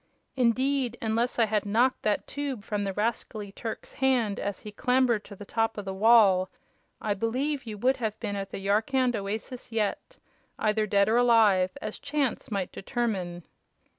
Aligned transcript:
Indeed, 0.35 0.97
unless 0.99 1.37
I 1.37 1.45
had 1.45 1.63
knocked 1.63 2.01
that 2.01 2.25
tube 2.25 2.63
from 2.63 2.85
the 2.85 2.93
rascally 2.93 3.51
Turk's 3.51 3.93
hand 3.93 4.39
as 4.39 4.61
he 4.61 4.71
clambered 4.71 5.23
to 5.25 5.35
the 5.35 5.45
top 5.45 5.77
of 5.77 5.85
the 5.85 5.93
wall, 5.93 6.49
I 6.99 7.13
believe 7.13 7.65
you 7.67 7.77
would 7.77 7.97
have 7.97 8.19
been 8.19 8.35
at 8.35 8.49
the 8.49 8.57
Yarkand 8.57 9.15
oasis 9.15 9.71
yet 9.71 10.17
either 10.57 10.87
dead 10.87 11.07
or 11.07 11.17
alive, 11.17 11.77
as 11.83 11.99
chance 11.99 12.49
might 12.49 12.71
determine." 12.71 13.43